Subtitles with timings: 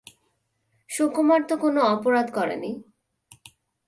[0.89, 2.71] সুকুমার তো কোনো অপরাধ করে নি।